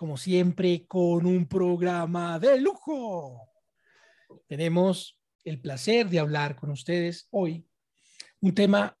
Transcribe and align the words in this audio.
como 0.00 0.16
siempre, 0.16 0.86
con 0.88 1.26
un 1.26 1.46
programa 1.46 2.38
de 2.38 2.58
lujo. 2.58 3.46
Tenemos 4.48 5.20
el 5.44 5.60
placer 5.60 6.08
de 6.08 6.18
hablar 6.18 6.56
con 6.56 6.70
ustedes 6.70 7.28
hoy 7.30 7.66
un 8.40 8.54
tema 8.54 8.96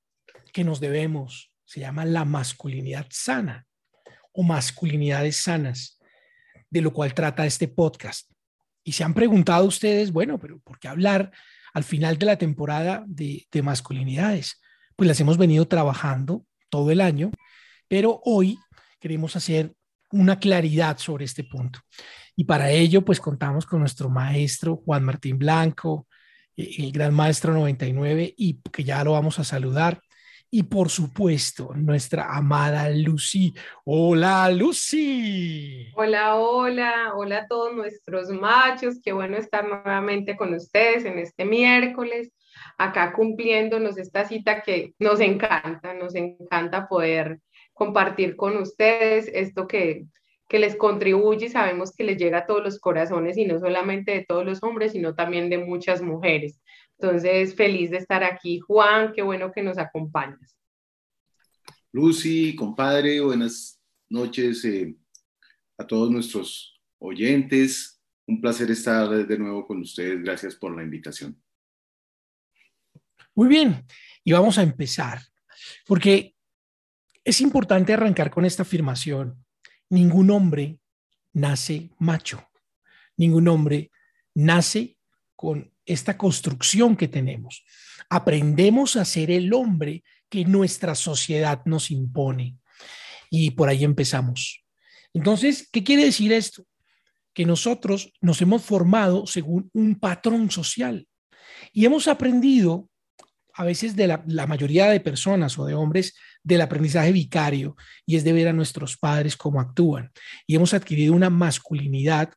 que 0.52 0.62
nos 0.62 0.78
debemos, 0.78 1.54
se 1.64 1.80
llama 1.80 2.04
la 2.04 2.26
masculinidad 2.26 3.06
sana 3.08 3.66
o 4.32 4.42
masculinidades 4.42 5.36
sanas, 5.36 5.98
de 6.68 6.82
lo 6.82 6.92
cual 6.92 7.14
trata 7.14 7.46
este 7.46 7.66
podcast. 7.66 8.30
Y 8.84 8.92
se 8.92 9.02
han 9.02 9.14
preguntado 9.14 9.64
ustedes, 9.64 10.12
bueno, 10.12 10.38
pero 10.38 10.60
¿por 10.60 10.78
qué 10.78 10.88
hablar 10.88 11.32
al 11.72 11.84
final 11.84 12.18
de 12.18 12.26
la 12.26 12.36
temporada 12.36 13.04
de, 13.06 13.46
de 13.50 13.62
masculinidades? 13.62 14.60
Pues 14.96 15.08
las 15.08 15.18
hemos 15.18 15.38
venido 15.38 15.66
trabajando 15.66 16.44
todo 16.68 16.90
el 16.90 17.00
año, 17.00 17.30
pero 17.88 18.20
hoy 18.22 18.58
queremos 19.00 19.34
hacer 19.34 19.74
una 20.12 20.38
claridad 20.38 20.98
sobre 20.98 21.24
este 21.24 21.44
punto. 21.44 21.80
Y 22.36 22.44
para 22.44 22.70
ello, 22.70 23.02
pues 23.02 23.20
contamos 23.20 23.66
con 23.66 23.80
nuestro 23.80 24.08
maestro 24.08 24.76
Juan 24.76 25.04
Martín 25.04 25.38
Blanco, 25.38 26.06
eh, 26.56 26.70
el 26.78 26.92
gran 26.92 27.14
maestro 27.14 27.52
99, 27.52 28.34
y 28.36 28.60
que 28.72 28.84
ya 28.84 29.04
lo 29.04 29.12
vamos 29.12 29.38
a 29.38 29.44
saludar. 29.44 30.00
Y 30.52 30.64
por 30.64 30.88
supuesto, 30.88 31.70
nuestra 31.76 32.34
amada 32.34 32.90
Lucy. 32.90 33.54
Hola, 33.84 34.50
Lucy. 34.50 35.92
Hola, 35.94 36.36
hola, 36.36 37.12
hola 37.14 37.38
a 37.38 37.46
todos 37.46 37.72
nuestros 37.72 38.30
machos. 38.30 38.96
Qué 39.00 39.12
bueno 39.12 39.36
estar 39.36 39.64
nuevamente 39.68 40.36
con 40.36 40.52
ustedes 40.52 41.04
en 41.04 41.20
este 41.20 41.44
miércoles, 41.44 42.32
acá 42.78 43.12
cumpliéndonos 43.12 43.96
esta 43.96 44.26
cita 44.26 44.62
que 44.62 44.94
nos 44.98 45.20
encanta, 45.20 45.94
nos 45.94 46.16
encanta 46.16 46.88
poder 46.88 47.38
compartir 47.80 48.36
con 48.36 48.58
ustedes 48.58 49.30
esto 49.32 49.66
que, 49.66 50.04
que 50.46 50.58
les 50.58 50.76
contribuye 50.76 51.46
y 51.46 51.48
sabemos 51.48 51.96
que 51.96 52.04
les 52.04 52.18
llega 52.18 52.40
a 52.40 52.46
todos 52.46 52.62
los 52.62 52.78
corazones 52.78 53.38
y 53.38 53.46
no 53.46 53.58
solamente 53.58 54.12
de 54.12 54.26
todos 54.26 54.44
los 54.44 54.62
hombres, 54.62 54.92
sino 54.92 55.14
también 55.14 55.48
de 55.48 55.56
muchas 55.56 56.02
mujeres. 56.02 56.60
Entonces, 56.98 57.54
feliz 57.54 57.90
de 57.90 57.96
estar 57.96 58.22
aquí. 58.22 58.60
Juan, 58.60 59.14
qué 59.14 59.22
bueno 59.22 59.50
que 59.50 59.62
nos 59.62 59.78
acompañas. 59.78 60.58
Lucy, 61.90 62.54
compadre, 62.54 63.18
buenas 63.22 63.80
noches 64.10 64.62
eh, 64.66 64.94
a 65.78 65.86
todos 65.86 66.10
nuestros 66.10 66.78
oyentes. 66.98 67.98
Un 68.26 68.42
placer 68.42 68.70
estar 68.70 69.08
de 69.26 69.38
nuevo 69.38 69.66
con 69.66 69.80
ustedes. 69.80 70.22
Gracias 70.22 70.54
por 70.54 70.76
la 70.76 70.82
invitación. 70.82 71.42
Muy 73.34 73.48
bien, 73.48 73.86
y 74.22 74.32
vamos 74.32 74.58
a 74.58 74.62
empezar, 74.62 75.20
porque 75.86 76.34
es 77.24 77.40
importante 77.40 77.92
arrancar 77.92 78.30
con 78.30 78.44
esta 78.44 78.62
afirmación. 78.62 79.44
Ningún 79.88 80.30
hombre 80.30 80.78
nace 81.32 81.90
macho. 81.98 82.46
Ningún 83.16 83.48
hombre 83.48 83.90
nace 84.34 84.96
con 85.36 85.72
esta 85.84 86.16
construcción 86.16 86.96
que 86.96 87.08
tenemos. 87.08 87.64
Aprendemos 88.08 88.96
a 88.96 89.04
ser 89.04 89.30
el 89.30 89.52
hombre 89.52 90.02
que 90.28 90.44
nuestra 90.44 90.94
sociedad 90.94 91.62
nos 91.64 91.90
impone. 91.90 92.56
Y 93.30 93.50
por 93.52 93.68
ahí 93.68 93.84
empezamos. 93.84 94.64
Entonces, 95.12 95.68
¿qué 95.70 95.84
quiere 95.84 96.04
decir 96.04 96.32
esto? 96.32 96.64
Que 97.32 97.44
nosotros 97.44 98.12
nos 98.20 98.40
hemos 98.42 98.62
formado 98.62 99.26
según 99.26 99.70
un 99.72 99.98
patrón 99.98 100.50
social 100.50 101.06
y 101.72 101.84
hemos 101.84 102.08
aprendido, 102.08 102.88
a 103.54 103.64
veces 103.64 103.94
de 103.96 104.06
la, 104.06 104.22
la 104.26 104.46
mayoría 104.46 104.88
de 104.88 105.00
personas 105.00 105.58
o 105.58 105.66
de 105.66 105.74
hombres, 105.74 106.14
del 106.42 106.60
aprendizaje 106.60 107.12
vicario 107.12 107.76
y 108.06 108.16
es 108.16 108.24
de 108.24 108.32
ver 108.32 108.48
a 108.48 108.52
nuestros 108.52 108.96
padres 108.96 109.36
cómo 109.36 109.60
actúan. 109.60 110.10
Y 110.46 110.56
hemos 110.56 110.74
adquirido 110.74 111.14
una 111.14 111.30
masculinidad 111.30 112.32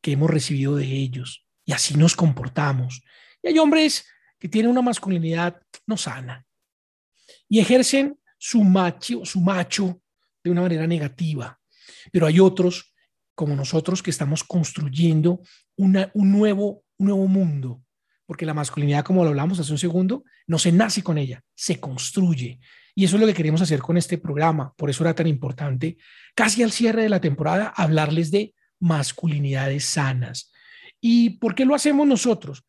que 0.00 0.12
hemos 0.12 0.30
recibido 0.30 0.76
de 0.76 0.86
ellos 0.86 1.46
y 1.64 1.72
así 1.72 1.94
nos 1.94 2.16
comportamos. 2.16 3.02
Y 3.42 3.48
hay 3.48 3.58
hombres 3.58 4.06
que 4.38 4.48
tienen 4.48 4.70
una 4.70 4.82
masculinidad 4.82 5.60
no 5.86 5.96
sana 5.96 6.44
y 7.48 7.60
ejercen 7.60 8.18
su 8.38 8.64
macho, 8.64 9.24
su 9.24 9.40
macho 9.40 10.00
de 10.42 10.50
una 10.50 10.62
manera 10.62 10.86
negativa. 10.86 11.58
Pero 12.10 12.26
hay 12.26 12.40
otros 12.40 12.92
como 13.34 13.54
nosotros 13.54 14.02
que 14.02 14.10
estamos 14.10 14.44
construyendo 14.44 15.40
una, 15.76 16.10
un, 16.14 16.32
nuevo, 16.32 16.84
un 16.98 17.06
nuevo 17.06 17.26
mundo, 17.28 17.82
porque 18.26 18.46
la 18.46 18.54
masculinidad, 18.54 19.04
como 19.04 19.22
lo 19.22 19.30
hablamos 19.30 19.58
hace 19.60 19.72
un 19.72 19.78
segundo, 19.78 20.24
no 20.46 20.58
se 20.58 20.72
nace 20.72 21.02
con 21.02 21.18
ella, 21.18 21.42
se 21.54 21.80
construye. 21.80 22.60
Y 22.94 23.04
eso 23.04 23.16
es 23.16 23.20
lo 23.20 23.26
que 23.26 23.34
queremos 23.34 23.62
hacer 23.62 23.80
con 23.80 23.96
este 23.96 24.18
programa. 24.18 24.74
Por 24.76 24.90
eso 24.90 25.04
era 25.04 25.14
tan 25.14 25.26
importante, 25.26 25.96
casi 26.34 26.62
al 26.62 26.72
cierre 26.72 27.02
de 27.02 27.08
la 27.08 27.20
temporada, 27.20 27.72
hablarles 27.74 28.30
de 28.30 28.54
masculinidades 28.80 29.84
sanas. 29.84 30.52
¿Y 31.00 31.30
por 31.38 31.54
qué 31.54 31.64
lo 31.64 31.74
hacemos 31.74 32.06
nosotros? 32.06 32.64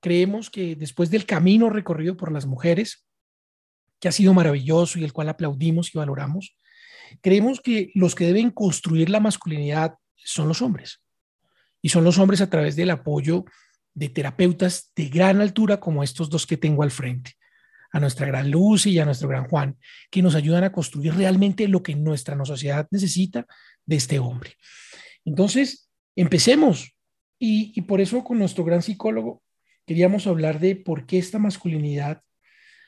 Creemos 0.00 0.50
que 0.50 0.74
después 0.74 1.10
del 1.10 1.24
camino 1.24 1.70
recorrido 1.70 2.16
por 2.16 2.32
las 2.32 2.46
mujeres, 2.46 3.06
que 4.00 4.08
ha 4.08 4.12
sido 4.12 4.34
maravilloso 4.34 4.98
y 4.98 5.04
el 5.04 5.12
cual 5.12 5.28
aplaudimos 5.28 5.94
y 5.94 5.98
valoramos, 5.98 6.56
creemos 7.20 7.60
que 7.60 7.90
los 7.94 8.14
que 8.14 8.26
deben 8.26 8.50
construir 8.50 9.10
la 9.10 9.20
masculinidad 9.20 9.94
son 10.16 10.48
los 10.48 10.62
hombres. 10.62 11.00
Y 11.82 11.90
son 11.90 12.04
los 12.04 12.18
hombres 12.18 12.40
a 12.40 12.50
través 12.50 12.76
del 12.76 12.90
apoyo 12.90 13.44
de 13.94 14.08
terapeutas 14.08 14.92
de 14.96 15.08
gran 15.08 15.40
altura 15.40 15.78
como 15.78 16.02
estos 16.02 16.28
dos 16.28 16.46
que 16.46 16.56
tengo 16.56 16.82
al 16.82 16.90
frente 16.90 17.36
a 17.92 18.00
nuestra 18.00 18.26
gran 18.26 18.50
Lucy 18.50 18.90
y 18.90 18.98
a 18.98 19.04
nuestro 19.04 19.28
gran 19.28 19.48
Juan, 19.48 19.76
que 20.10 20.22
nos 20.22 20.34
ayudan 20.34 20.64
a 20.64 20.72
construir 20.72 21.14
realmente 21.14 21.66
lo 21.68 21.82
que 21.82 21.94
nuestra 21.94 22.42
sociedad 22.44 22.86
necesita 22.90 23.46
de 23.84 23.96
este 23.96 24.18
hombre. 24.18 24.54
Entonces, 25.24 25.90
empecemos. 26.16 26.94
Y, 27.38 27.72
y 27.74 27.82
por 27.82 28.00
eso 28.00 28.22
con 28.22 28.38
nuestro 28.38 28.64
gran 28.64 28.82
psicólogo 28.82 29.42
queríamos 29.86 30.26
hablar 30.26 30.60
de 30.60 30.76
por 30.76 31.06
qué 31.06 31.18
esta 31.18 31.38
masculinidad 31.38 32.22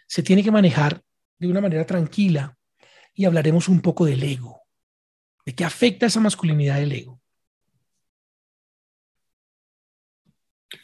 se 0.07 0.23
tiene 0.23 0.45
que 0.45 0.51
manejar 0.51 1.03
de 1.39 1.49
una 1.49 1.63
manera 1.63 1.87
tranquila 1.87 2.57
y 3.15 3.25
hablaremos 3.25 3.69
un 3.69 3.81
poco 3.81 4.05
del 4.05 4.23
ego, 4.23 4.61
de 5.47 5.55
qué 5.55 5.65
afecta 5.65 6.07
esa 6.07 6.21
masculinidad 6.21 6.77
del 6.77 6.93
ego. 6.93 7.22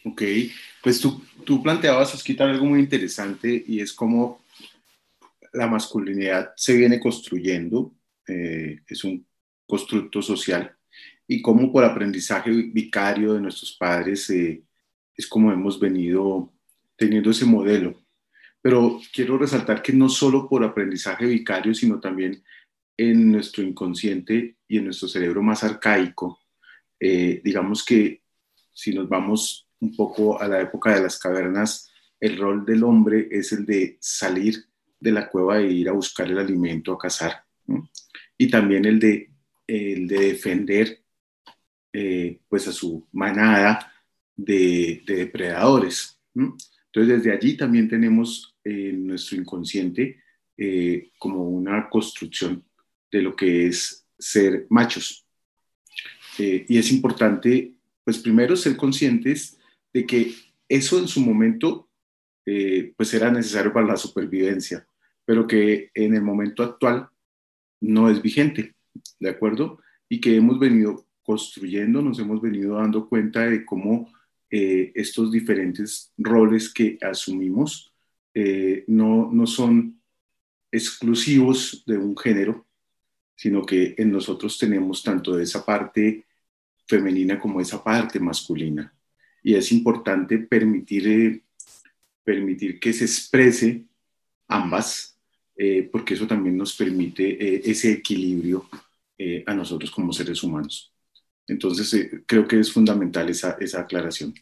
Ok, 0.04 0.22
pues 0.82 1.00
tú, 1.00 1.22
tú 1.44 1.62
planteabas, 1.62 2.14
Osquita, 2.14 2.44
algo 2.44 2.66
muy 2.66 2.80
interesante 2.80 3.64
y 3.66 3.80
es 3.80 3.92
cómo 3.92 4.42
la 5.52 5.66
masculinidad 5.66 6.52
se 6.56 6.76
viene 6.76 7.00
construyendo, 7.00 7.94
eh, 8.26 8.80
es 8.86 9.04
un 9.04 9.26
constructo 9.66 10.22
social 10.22 10.74
y 11.26 11.42
cómo 11.42 11.70
por 11.72 11.84
aprendizaje 11.84 12.50
vicario 12.50 13.34
de 13.34 13.40
nuestros 13.40 13.76
padres 13.76 14.28
eh, 14.30 14.62
es 15.14 15.26
como 15.26 15.52
hemos 15.52 15.78
venido 15.78 16.52
teniendo 16.96 17.30
ese 17.30 17.44
modelo. 17.44 18.00
Pero 18.60 19.00
quiero 19.12 19.38
resaltar 19.38 19.82
que 19.82 19.92
no 19.92 20.08
solo 20.08 20.48
por 20.48 20.64
aprendizaje 20.64 21.26
vicario, 21.26 21.74
sino 21.74 22.00
también 22.00 22.42
en 22.96 23.30
nuestro 23.30 23.62
inconsciente 23.62 24.56
y 24.66 24.78
en 24.78 24.86
nuestro 24.86 25.06
cerebro 25.08 25.42
más 25.42 25.62
arcaico, 25.62 26.40
eh, 26.98 27.40
digamos 27.44 27.84
que 27.84 28.22
si 28.72 28.92
nos 28.92 29.08
vamos 29.08 29.67
un 29.80 29.94
poco 29.94 30.40
a 30.40 30.48
la 30.48 30.60
época 30.60 30.94
de 30.94 31.02
las 31.02 31.18
cavernas, 31.18 31.90
el 32.20 32.36
rol 32.36 32.64
del 32.64 32.82
hombre 32.82 33.28
es 33.30 33.52
el 33.52 33.64
de 33.64 33.96
salir 34.00 34.64
de 34.98 35.12
la 35.12 35.28
cueva 35.28 35.60
e 35.60 35.70
ir 35.70 35.88
a 35.88 35.92
buscar 35.92 36.28
el 36.28 36.38
alimento, 36.38 36.92
a 36.92 36.98
cazar. 36.98 37.44
Y 38.36 38.50
también 38.50 38.84
el 38.84 38.98
de, 38.98 39.30
el 39.66 40.08
de 40.08 40.18
defender 40.18 41.02
eh, 41.92 42.40
pues 42.48 42.66
a 42.68 42.72
su 42.72 43.06
manada 43.12 43.92
de, 44.36 45.02
depredadores. 45.06 46.20
Entonces 46.34 47.18
desde 47.18 47.32
allí 47.32 47.56
también 47.56 47.88
tenemos 47.88 48.56
en 48.64 49.06
nuestro 49.06 49.36
inconsciente 49.36 50.22
eh, 50.56 51.10
como 51.18 51.48
una 51.48 51.88
construcción 51.88 52.64
de 53.10 53.22
lo 53.22 53.34
que 53.34 53.66
es 53.66 54.06
ser 54.18 54.66
machos. 54.70 55.24
Eh, 56.38 56.66
y 56.68 56.78
es 56.78 56.92
importante, 56.92 57.74
pues 58.04 58.18
primero 58.18 58.56
ser 58.56 58.76
conscientes 58.76 59.57
de 59.98 60.06
que 60.06 60.32
eso 60.68 60.96
en 61.00 61.08
su 61.08 61.20
momento 61.20 61.88
eh, 62.46 62.92
pues 62.96 63.12
era 63.14 63.32
necesario 63.32 63.72
para 63.72 63.88
la 63.88 63.96
supervivencia, 63.96 64.86
pero 65.24 65.44
que 65.44 65.90
en 65.92 66.14
el 66.14 66.22
momento 66.22 66.62
actual 66.62 67.08
no 67.80 68.08
es 68.08 68.22
vigente, 68.22 68.76
¿de 69.18 69.28
acuerdo? 69.28 69.80
Y 70.08 70.20
que 70.20 70.36
hemos 70.36 70.60
venido 70.60 71.04
construyendo, 71.24 72.00
nos 72.00 72.20
hemos 72.20 72.40
venido 72.40 72.76
dando 72.76 73.08
cuenta 73.08 73.40
de 73.40 73.64
cómo 73.64 74.12
eh, 74.48 74.92
estos 74.94 75.32
diferentes 75.32 76.12
roles 76.16 76.72
que 76.72 76.96
asumimos 77.02 77.92
eh, 78.34 78.84
no, 78.86 79.30
no 79.32 79.48
son 79.48 80.00
exclusivos 80.70 81.82
de 81.86 81.98
un 81.98 82.16
género, 82.16 82.68
sino 83.34 83.66
que 83.66 83.96
en 83.98 84.12
nosotros 84.12 84.56
tenemos 84.58 85.02
tanto 85.02 85.40
esa 85.40 85.66
parte 85.66 86.24
femenina 86.86 87.40
como 87.40 87.60
esa 87.60 87.82
parte 87.82 88.20
masculina. 88.20 88.94
Y 89.48 89.54
es 89.54 89.72
importante 89.72 90.36
permitir, 90.36 91.08
eh, 91.08 91.42
permitir 92.22 92.78
que 92.78 92.92
se 92.92 93.06
exprese 93.06 93.86
ambas, 94.46 95.18
eh, 95.56 95.88
porque 95.90 96.12
eso 96.12 96.26
también 96.26 96.54
nos 96.54 96.76
permite 96.76 97.24
eh, 97.30 97.62
ese 97.64 97.92
equilibrio 97.92 98.68
a 99.46 99.54
nosotros 99.54 99.90
como 99.90 100.12
seres 100.12 100.42
humanos. 100.42 100.92
Entonces, 101.46 102.10
creo 102.26 102.46
que 102.46 102.60
es 102.60 102.70
fundamental 102.70 103.30
esa, 103.30 103.56
esa 103.58 103.80
aclaración. 103.80 104.34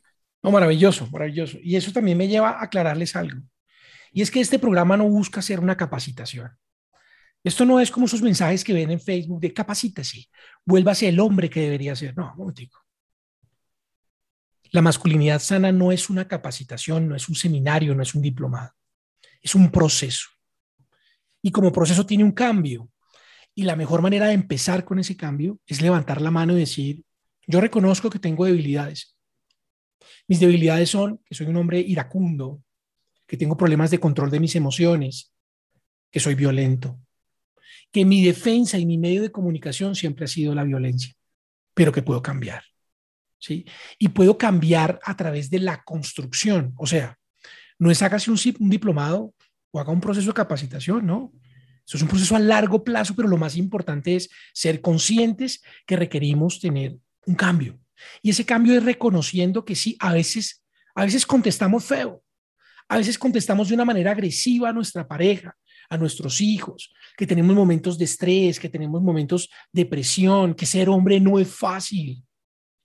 No, 0.43 0.51
maravilloso, 0.51 1.09
maravilloso. 1.13 1.59
Y 1.63 1.77
eso 1.77 1.93
también 1.93 2.19
me 2.19 2.27
lleva 2.27 2.51
a 2.51 2.65
aclararles 2.65 3.15
algo. 3.15 3.41
Y 4.13 4.23
es 4.23 4.31
que 4.33 4.41
este 4.41 4.59
programa 4.59 4.97
no 4.97 5.09
busca 5.09 5.41
ser 5.41 5.61
una 5.61 5.77
capacitación. 5.77 6.51
Esto 7.45 7.65
no 7.65 7.79
es 7.79 7.93
como 7.93 8.07
esos 8.07 8.23
mensajes 8.23 8.65
que 8.65 8.73
ven 8.73 8.91
en 8.91 9.01
Facebook 9.01 9.41
de 9.41 9.55
capacítese, 9.55 10.29
vuélvase 10.65 11.09
el 11.09 11.21
hombre 11.21 11.49
que 11.49 11.61
debería 11.61 11.95
ser. 11.95 12.17
No, 12.17 12.33
un 12.33 12.39
momentico. 12.39 12.86
La 14.77 14.83
masculinidad 14.83 15.41
sana 15.41 15.73
no 15.73 15.91
es 15.91 16.11
una 16.11 16.29
capacitación, 16.29 17.09
no 17.09 17.17
es 17.17 17.31
un 17.31 17.35
seminario, 17.35 17.95
no 17.95 18.03
es 18.03 18.15
un 18.15 18.21
diplomado. 18.21 18.75
Es 19.41 19.55
un 19.55 19.71
proceso. 19.73 20.29
Y 21.41 21.51
como 21.51 21.73
proceso 21.73 22.05
tiene 22.05 22.25
un 22.25 22.33
cambio. 22.33 22.91
Y 23.55 23.63
la 23.63 23.75
mejor 23.75 24.03
manera 24.03 24.27
de 24.27 24.35
empezar 24.35 24.85
con 24.85 24.99
ese 24.99 25.17
cambio 25.17 25.59
es 25.67 25.81
levantar 25.81 26.21
la 26.21 26.31
mano 26.31 26.55
y 26.55 26.61
decir, 26.61 27.03
yo 27.47 27.63
reconozco 27.63 28.11
que 28.11 28.19
tengo 28.19 28.45
debilidades. 28.45 29.17
Mis 30.29 30.41
debilidades 30.41 30.91
son 30.91 31.23
que 31.25 31.35
soy 31.35 31.47
un 31.47 31.57
hombre 31.57 31.81
iracundo, 31.81 32.63
que 33.27 33.39
tengo 33.39 33.57
problemas 33.57 33.91
de 33.91 33.99
control 33.99 34.31
de 34.31 34.41
mis 34.41 34.57
emociones, 34.57 35.33
que 36.11 36.21
soy 36.21 36.35
violento, 36.35 37.01
que 37.91 38.05
mi 38.05 38.23
defensa 38.23 38.77
y 38.77 38.85
mi 38.85 38.99
medio 38.99 39.23
de 39.23 39.33
comunicación 39.33 39.95
siempre 39.95 40.27
ha 40.27 40.29
sido 40.29 40.55
la 40.55 40.65
violencia, 40.65 41.15
pero 41.73 41.93
que 41.93 42.03
puedo 42.03 42.21
cambiar. 42.21 42.63
Y 43.99 44.09
puedo 44.09 44.39
cambiar 44.39 45.01
a 45.03 45.17
través 45.17 45.51
de 45.51 45.61
la 45.61 45.83
construcción. 45.83 46.75
O 46.77 46.87
sea, 46.87 47.19
no 47.79 47.91
es 47.91 48.03
hágase 48.03 48.31
un, 48.31 48.39
un 48.61 48.71
diplomado 48.71 49.35
o 49.71 49.81
haga 49.81 49.93
un 49.93 50.01
proceso 50.01 50.29
de 50.29 50.35
capacitación, 50.35 51.07
¿no? 51.07 51.33
Eso 51.87 51.99
es 51.99 52.03
un 52.03 52.09
proceso 52.09 52.35
a 52.35 52.41
largo 52.41 52.83
plazo, 52.83 53.15
pero 53.15 53.29
lo 53.29 53.37
más 53.37 53.57
importante 53.57 54.17
es 54.17 54.29
ser 54.53 54.81
conscientes 54.81 55.63
que 55.87 55.97
requerimos 55.97 56.59
tener 56.59 56.97
un 57.27 57.35
cambio. 57.37 57.79
Y 58.23 58.31
ese 58.31 58.45
cambio 58.45 58.77
es 58.77 58.83
reconociendo 58.83 59.65
que 59.65 59.77
sí, 59.77 59.97
a 60.01 60.13
veces, 60.13 60.65
a 60.95 61.05
veces 61.05 61.25
contestamos 61.25 61.85
feo, 61.85 62.23
a 62.89 62.97
veces 62.97 63.19
contestamos 63.19 63.69
de 63.69 63.75
una 63.75 63.85
manera 63.85 64.11
agresiva 64.11 64.71
a 64.71 64.73
nuestra 64.73 65.07
pareja, 65.07 65.57
a 65.89 65.97
nuestros 65.97 66.41
hijos, 66.41 66.93
que 67.17 67.27
tenemos 67.27 67.55
momentos 67.55 67.97
de 67.99 68.05
estrés, 68.05 68.59
que 68.59 68.69
tenemos 68.69 69.01
momentos 69.01 69.49
de 69.73 69.87
presión, 69.87 70.55
que 70.55 70.67
ser 70.67 70.89
hombre 70.89 71.21
no 71.21 71.39
es 71.39 71.49
fácil, 71.49 72.23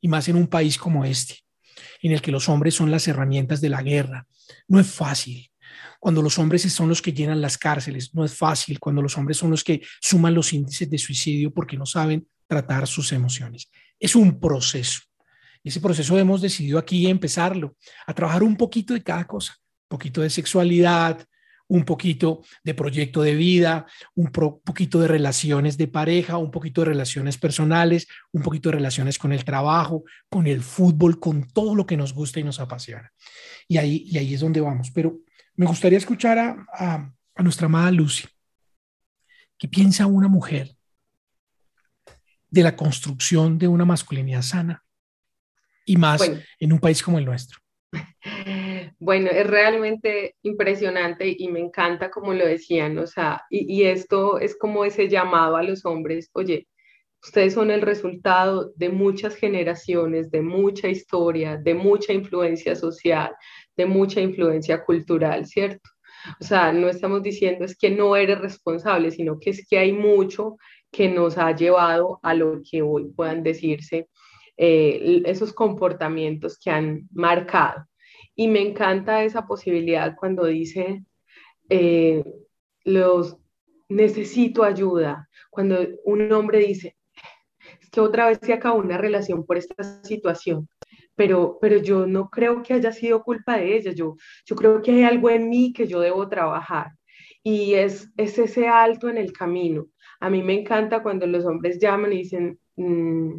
y 0.02 0.08
más 0.08 0.28
en 0.28 0.36
un 0.36 0.48
país 0.48 0.78
como 0.78 1.06
este, 1.06 1.38
en 2.02 2.12
el 2.12 2.22
que 2.22 2.32
los 2.32 2.50
hombres 2.50 2.76
son 2.76 2.92
las 2.92 3.08
herramientas 3.08 3.62
de 3.62 3.70
la 3.70 3.82
guerra. 3.82 4.28
No 4.68 4.80
es 4.80 4.88
fácil. 4.88 5.50
Cuando 6.00 6.22
los 6.22 6.40
hombres 6.40 6.64
son 6.74 6.90
los 6.90 7.02
que 7.02 7.14
llenan 7.14 7.42
las 7.42 7.58
cárceles, 7.58 8.14
no 8.16 8.26
es 8.26 8.36
fácil. 8.36 8.80
Cuando 8.80 9.02
los 9.02 9.18
hombres 9.18 9.38
son 9.38 9.52
los 9.52 9.64
que 9.64 9.82
suman 10.02 10.34
los 10.34 10.52
índices 10.52 10.90
de 10.90 10.98
suicidio 10.98 11.54
porque 11.54 11.78
no 11.78 11.86
saben 11.86 12.28
tratar 12.48 12.88
sus 12.88 13.12
emociones. 13.14 13.70
Es 14.00 14.16
un 14.16 14.40
proceso. 14.40 15.02
Y 15.64 15.70
ese 15.70 15.80
proceso 15.80 16.18
hemos 16.18 16.42
decidido 16.42 16.80
aquí 16.80 17.08
empezarlo, 17.08 17.78
a 18.08 18.14
trabajar 18.14 18.42
un 18.42 18.58
poquito 18.58 18.96
de 18.96 19.04
cada 19.04 19.26
cosa, 19.26 19.56
un 19.84 19.90
poquito 19.90 20.22
de 20.22 20.32
sexualidad, 20.32 21.24
un 21.72 21.86
poquito 21.86 22.44
de 22.66 22.74
proyecto 22.74 23.22
de 23.22 23.34
vida, 23.34 23.86
un 24.16 24.30
poquito 24.30 25.00
de 25.00 25.08
relaciones 25.08 25.78
de 25.78 25.88
pareja, 25.88 26.38
un 26.38 26.52
poquito 26.52 26.82
de 26.82 26.88
relaciones 26.88 27.38
personales, 27.38 28.10
un 28.34 28.42
poquito 28.42 28.68
de 28.68 28.76
relaciones 28.76 29.18
con 29.18 29.32
el 29.32 29.46
trabajo, 29.46 30.04
con 30.28 30.48
el 30.48 30.64
fútbol, 30.64 31.18
con 31.18 31.48
todo 31.48 31.74
lo 31.74 31.86
que 31.86 31.96
nos 31.96 32.14
gusta 32.14 32.42
y 32.42 32.44
nos 32.44 32.60
apasiona. 32.60 33.14
Y 33.70 33.78
ahí, 33.78 34.04
y 34.06 34.18
ahí 34.18 34.34
es 34.34 34.42
donde 34.42 34.60
vamos. 34.60 34.92
Pero 34.92 35.20
me 35.56 35.66
gustaría 35.66 35.98
escuchar 35.98 36.38
a, 36.38 37.10
nuestra 37.38 37.68
amada 37.68 37.90
Lucy. 37.90 38.28
¿Qué 39.58 39.70
piensa 39.70 40.08
una 40.08 40.28
mujer 40.28 40.76
de 42.50 42.64
la 42.64 42.76
construcción 42.76 43.58
de 43.58 43.70
una 43.70 43.86
masculinidad 43.86 44.42
sana? 44.42 44.84
Y 45.86 45.96
más 45.96 46.22
en 46.60 46.74
un 46.74 46.80
país 46.80 47.02
como 47.02 47.18
el 47.18 47.24
nuestro. 47.24 47.60
Bueno, 49.02 49.32
es 49.32 49.48
realmente 49.48 50.36
impresionante 50.44 51.36
y 51.36 51.48
me 51.48 51.60
encanta 51.60 52.12
como 52.12 52.36
lo 52.36 52.46
decían, 52.46 53.00
o 53.00 53.08
sea, 53.08 53.42
y, 53.50 53.84
esto 53.86 54.38
es 54.40 54.56
como 54.56 54.86
ese 54.86 55.10
llamado 55.10 55.56
a 55.58 55.64
los 55.64 55.86
hombres, 55.86 56.30
oye, 56.34 56.68
ustedes 57.24 57.56
son 57.56 57.72
el 57.72 57.82
resultado 57.82 58.72
de 58.76 58.90
muchas 58.90 59.36
generaciones, 59.36 60.30
de 60.30 60.44
mucha 60.44 60.88
historia, 60.88 61.58
de 61.58 61.74
mucha 61.74 62.14
influencia 62.14 62.76
social, 62.76 63.34
de 63.76 63.88
mucha 63.88 64.22
influencia 64.22 64.84
cultural, 64.84 65.48
¿cierto? 65.48 65.90
O 66.40 66.44
sea, 66.44 66.72
no 66.72 66.88
estamos 66.88 67.24
diciendo 67.24 67.66
es 67.66 67.76
que 67.76 67.90
no 67.90 68.16
eres 68.16 68.40
responsable, 68.40 69.10
sino 69.10 69.40
que 69.40 69.50
es 69.50 69.68
que 69.68 69.80
hay 69.80 69.94
mucho 69.94 70.58
que 70.92 71.10
nos 71.10 71.40
ha 71.40 71.56
llevado 71.56 72.20
a 72.22 72.36
lo 72.36 72.62
que 72.70 72.84
hoy 72.84 73.12
puedan 73.16 73.42
decirse 73.42 74.10
eh, 74.58 75.24
esos 75.26 75.54
comportamientos 75.54 76.60
que 76.60 76.70
han 76.70 77.08
marcado. 77.12 77.86
Y 78.36 78.48
me 78.48 78.62
encanta 78.62 79.24
esa 79.24 79.46
posibilidad 79.46 80.16
cuando 80.16 80.46
dice, 80.46 81.04
eh, 81.70 82.24
los 82.84 83.38
necesito 83.90 84.64
ayuda. 84.64 85.30
Cuando 85.50 85.78
un 86.06 86.32
hombre 86.32 86.60
dice, 86.60 86.98
es 87.82 87.90
que 87.90 88.02
otra 88.02 88.28
vez 88.28 88.40
se 88.42 88.54
acabó 88.54 88.80
una 88.80 88.98
relación 88.98 89.46
por 89.46 89.58
esta 89.58 90.04
situación, 90.04 90.68
pero, 91.16 91.58
pero 91.62 91.78
yo 91.78 92.08
no 92.08 92.30
creo 92.30 92.64
que 92.64 92.74
haya 92.74 92.92
sido 92.92 93.24
culpa 93.24 93.58
de 93.58 93.76
ella, 93.78 93.92
yo, 93.92 94.16
yo 94.46 94.56
creo 94.56 94.82
que 94.82 94.92
hay 94.92 95.04
algo 95.04 95.30
en 95.30 95.50
mí 95.50 95.74
que 95.74 95.88
yo 95.88 96.00
debo 96.00 96.28
trabajar. 96.30 96.92
Y 97.44 97.74
es, 97.74 98.12
es 98.18 98.38
ese 98.38 98.68
alto 98.68 99.10
en 99.10 99.18
el 99.18 99.34
camino. 99.34 99.88
A 100.20 100.30
mí 100.30 100.44
me 100.44 100.54
encanta 100.60 101.04
cuando 101.04 101.26
los 101.28 101.46
hombres 101.46 101.80
llaman 101.80 102.14
y 102.14 102.18
dicen, 102.18 102.60
mm, 102.76 103.32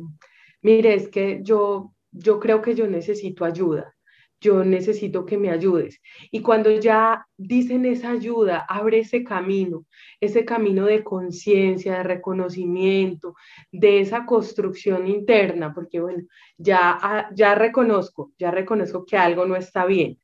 mire, 0.63 0.95
es 0.95 1.09
que 1.09 1.41
yo, 1.43 1.95
yo 2.11 2.41
creo 2.41 2.61
que 2.63 2.75
yo 2.75 2.87
necesito 2.89 3.45
ayuda 3.45 3.95
yo 4.43 4.65
necesito 4.65 5.25
que 5.25 5.39
me 5.39 5.51
ayudes. 5.51 6.01
Y 6.31 6.43
cuando 6.43 6.71
ya 6.71 7.27
dicen 7.37 7.87
esa 7.87 8.11
ayuda, 8.11 8.67
abre 8.69 8.99
ese 8.99 9.23
camino, 9.23 9.87
ese 10.21 10.45
camino 10.45 10.85
de 10.87 11.05
conciencia, 11.05 11.99
de 11.99 12.03
reconocimiento, 12.03 13.37
de 13.71 14.01
esa 14.01 14.27
construcción 14.27 15.07
interna, 15.07 15.73
porque 15.73 16.01
bueno, 16.01 16.25
ya, 16.59 16.99
ah, 17.01 17.31
ya 17.35 17.55
reconozco, 17.55 18.33
ya 18.37 18.51
reconozco 18.51 19.07
que 19.07 19.17
algo 19.17 19.47
no 19.47 19.57
está 19.57 19.87
bien. 19.87 20.19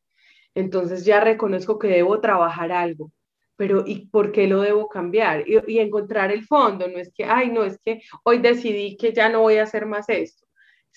Entonces 0.54 1.04
ya 1.04 1.20
reconozco 1.20 1.78
que 1.78 1.88
debo 1.88 2.20
trabajar 2.20 2.72
algo, 2.72 3.12
pero 3.56 3.84
¿y 3.86 4.06
por 4.08 4.32
qué 4.32 4.48
lo 4.48 4.62
debo 4.62 4.88
cambiar? 4.88 5.48
Y, 5.48 5.58
y 5.68 5.78
encontrar 5.78 6.32
el 6.32 6.44
fondo, 6.44 6.88
no 6.88 6.98
es 6.98 7.12
que, 7.14 7.24
ay, 7.24 7.50
no, 7.52 7.64
es 7.64 7.78
que 7.78 8.02
hoy 8.24 8.38
decidí 8.38 8.96
que 8.96 9.12
ya 9.12 9.28
no 9.28 9.42
voy 9.42 9.58
a 9.58 9.62
hacer 9.64 9.86
más 9.86 10.08
esto 10.08 10.47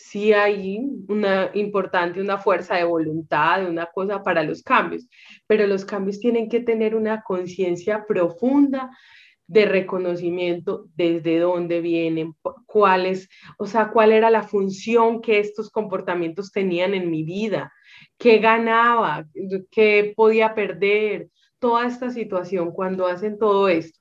sí 0.04 0.34
hay 0.34 0.80
una 1.08 1.52
importante, 1.54 2.22
una 2.22 2.38
fuerza 2.38 2.76
de 2.76 2.84
voluntad, 2.84 3.68
una 3.68 3.86
cosa 3.86 4.24
para 4.24 4.44
los 4.44 4.64
cambios, 4.64 5.08
pero 5.48 5.68
los 5.68 5.86
cambios 5.86 6.20
tienen 6.20 6.50
que 6.50 6.60
tener 6.60 6.96
una 6.96 7.22
conciencia 7.22 8.06
profunda 8.08 8.90
de 9.48 9.66
reconocimiento 9.66 10.86
desde 10.96 11.40
dónde 11.40 11.82
vienen, 11.82 12.36
cuáles, 12.66 13.28
o 13.58 13.66
sea, 13.66 13.90
cuál 13.90 14.14
era 14.14 14.30
la 14.30 14.44
función 14.44 15.22
que 15.22 15.40
estos 15.40 15.70
comportamientos 15.70 16.52
tenían 16.52 16.94
en 16.94 17.12
mi 17.12 17.24
vida, 17.24 17.74
qué 18.18 18.38
ganaba, 18.38 19.26
qué 19.70 20.14
podía 20.16 20.56
perder, 20.56 21.30
toda 21.62 21.86
esta 21.86 22.10
situación 22.10 22.72
cuando 22.72 23.06
hacen 23.06 23.38
todo 23.38 23.70
esto. 23.70 24.00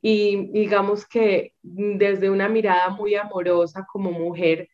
Y 0.00 0.50
digamos 0.52 1.06
que 1.06 1.54
desde 1.60 2.30
una 2.30 2.48
mirada 2.48 2.90
muy 2.90 3.16
amorosa 3.16 3.84
como 3.92 4.12
mujer, 4.12 4.68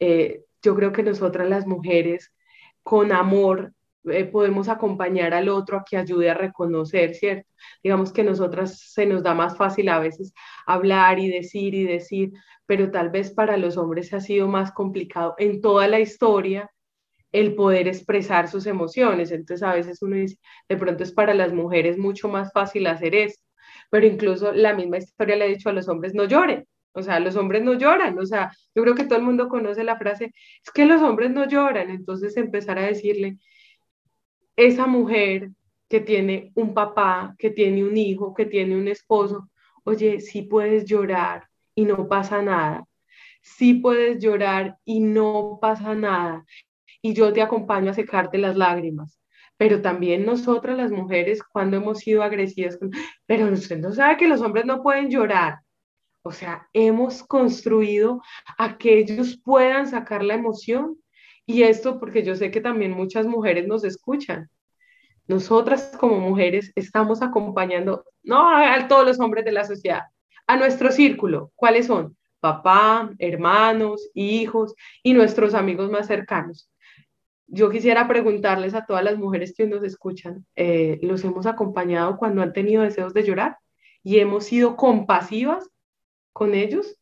eh, 0.00 0.44
yo 0.62 0.74
creo 0.74 0.92
que 0.92 1.02
nosotras 1.02 1.48
las 1.48 1.66
mujeres 1.66 2.32
con 2.82 3.12
amor 3.12 3.72
eh, 4.04 4.24
podemos 4.24 4.68
acompañar 4.68 5.34
al 5.34 5.48
otro 5.48 5.78
a 5.78 5.84
que 5.84 5.96
ayude 5.96 6.30
a 6.30 6.34
reconocer, 6.34 7.14
¿cierto? 7.14 7.48
Digamos 7.82 8.12
que 8.12 8.24
nosotras 8.24 8.78
se 8.92 9.06
nos 9.06 9.22
da 9.22 9.34
más 9.34 9.56
fácil 9.56 9.88
a 9.88 9.98
veces 9.98 10.32
hablar 10.66 11.18
y 11.18 11.28
decir 11.28 11.74
y 11.74 11.84
decir, 11.84 12.32
pero 12.66 12.90
tal 12.90 13.10
vez 13.10 13.32
para 13.32 13.56
los 13.56 13.76
hombres 13.76 14.12
ha 14.14 14.20
sido 14.20 14.48
más 14.48 14.72
complicado 14.72 15.34
en 15.38 15.60
toda 15.60 15.88
la 15.88 16.00
historia 16.00 16.70
el 17.32 17.54
poder 17.54 17.88
expresar 17.88 18.48
sus 18.48 18.66
emociones. 18.66 19.30
Entonces 19.32 19.62
a 19.66 19.74
veces 19.74 20.02
uno 20.02 20.16
dice, 20.16 20.38
de 20.68 20.76
pronto 20.76 21.02
es 21.02 21.12
para 21.12 21.34
las 21.34 21.52
mujeres 21.52 21.98
mucho 21.98 22.28
más 22.28 22.52
fácil 22.52 22.86
hacer 22.86 23.14
esto, 23.14 23.42
pero 23.90 24.06
incluso 24.06 24.52
la 24.52 24.74
misma 24.74 24.98
historia 24.98 25.36
le 25.36 25.44
ha 25.44 25.48
dicho 25.48 25.68
a 25.68 25.72
los 25.72 25.88
hombres, 25.88 26.14
no 26.14 26.24
lloren, 26.24 26.66
O 26.98 27.02
sea, 27.02 27.20
los 27.20 27.36
hombres 27.36 27.62
no 27.62 27.74
lloran. 27.74 28.18
O 28.18 28.26
sea, 28.26 28.52
yo 28.74 28.82
creo 28.82 28.94
que 28.94 29.04
todo 29.04 29.18
el 29.18 29.24
mundo 29.24 29.48
conoce 29.48 29.84
la 29.84 29.96
frase, 29.98 30.32
es 30.64 30.70
que 30.72 30.86
los 30.86 31.02
hombres 31.02 31.30
no 31.30 31.46
lloran. 31.48 31.90
Entonces 31.90 32.36
empezar 32.36 32.78
a 32.78 32.86
decirle, 32.86 33.38
esa 34.56 34.86
mujer 34.86 35.50
que 35.88 36.00
tiene 36.00 36.52
un 36.54 36.74
papá, 36.74 37.34
que 37.38 37.50
tiene 37.50 37.84
un 37.84 37.96
hijo, 37.96 38.34
que 38.34 38.46
tiene 38.46 38.76
un 38.76 38.88
esposo, 38.88 39.48
oye, 39.84 40.20
sí 40.20 40.42
puedes 40.42 40.84
llorar 40.84 41.48
y 41.74 41.84
no 41.84 42.08
pasa 42.08 42.42
nada. 42.42 42.84
Sí 43.42 43.74
puedes 43.74 44.18
llorar 44.22 44.78
y 44.84 45.00
no 45.00 45.58
pasa 45.60 45.94
nada. 45.94 46.44
Y 47.00 47.14
yo 47.14 47.32
te 47.32 47.42
acompaño 47.42 47.90
a 47.90 47.94
secarte 47.94 48.38
las 48.38 48.56
lágrimas 48.56 49.18
pero 49.58 49.82
también 49.82 50.24
nosotras 50.24 50.76
las 50.76 50.92
mujeres 50.92 51.42
cuando 51.42 51.76
hemos 51.76 51.98
sido 51.98 52.22
agresivas, 52.22 52.78
pero 53.26 53.52
usted 53.52 53.78
no 53.78 53.92
sabe 53.92 54.16
que 54.16 54.28
los 54.28 54.40
hombres 54.40 54.64
no 54.64 54.82
pueden 54.82 55.10
llorar. 55.10 55.58
O 56.28 56.32
sea, 56.32 56.68
hemos 56.74 57.22
construido 57.22 58.20
a 58.58 58.76
que 58.76 58.98
ellos 58.98 59.40
puedan 59.42 59.88
sacar 59.88 60.22
la 60.22 60.34
emoción. 60.34 60.98
Y 61.46 61.62
esto 61.62 61.98
porque 61.98 62.22
yo 62.22 62.36
sé 62.36 62.50
que 62.50 62.60
también 62.60 62.92
muchas 62.92 63.24
mujeres 63.26 63.66
nos 63.66 63.82
escuchan. 63.82 64.50
Nosotras 65.26 65.96
como 65.98 66.20
mujeres 66.20 66.70
estamos 66.74 67.22
acompañando, 67.22 68.04
no 68.22 68.46
a 68.50 68.88
todos 68.88 69.06
los 69.06 69.18
hombres 69.20 69.46
de 69.46 69.52
la 69.52 69.64
sociedad, 69.64 70.02
a 70.46 70.58
nuestro 70.58 70.92
círculo. 70.92 71.50
¿Cuáles 71.54 71.86
son? 71.86 72.14
Papá, 72.40 73.10
hermanos, 73.18 74.10
hijos 74.12 74.74
y 75.02 75.14
nuestros 75.14 75.54
amigos 75.54 75.90
más 75.90 76.08
cercanos 76.08 76.70
yo 77.50 77.70
quisiera 77.70 78.06
preguntarles 78.06 78.74
a 78.74 78.84
todas 78.84 79.02
las 79.02 79.16
mujeres 79.16 79.54
que 79.56 79.66
nos 79.66 79.82
escuchan, 79.82 80.44
eh, 80.54 80.98
¿los 81.00 81.24
hemos 81.24 81.46
acompañado 81.46 82.18
cuando 82.18 82.42
han 82.42 82.52
tenido 82.52 82.82
deseos 82.82 83.14
de 83.14 83.22
llorar 83.22 83.56
y 84.02 84.18
hemos 84.18 84.44
sido 84.44 84.76
compasivas 84.76 85.70
con 86.38 86.54
ellos? 86.54 86.96